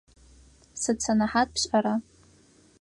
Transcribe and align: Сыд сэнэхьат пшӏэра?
Сыд 0.81 0.97
сэнэхьат 1.05 1.49
пшӏэра? 1.53 1.95